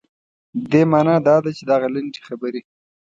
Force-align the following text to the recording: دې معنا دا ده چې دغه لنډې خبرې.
دې 0.71 0.81
معنا 0.91 1.15
دا 1.27 1.35
ده 1.43 1.51
چې 1.57 1.63
دغه 1.71 1.87
لنډې 1.95 2.21
خبرې. 2.27 2.61